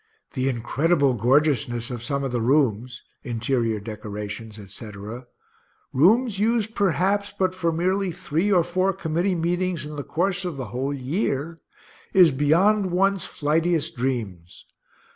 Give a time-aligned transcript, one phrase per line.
[0.33, 5.27] The incredible gorgeousness of some of the rooms, (interior decorations, etc.)
[5.93, 10.57] rooms used perhaps but for merely three or four committee meetings in the course of
[10.57, 11.59] the whole year
[12.15, 14.65] is beyond one's flightiest dreams.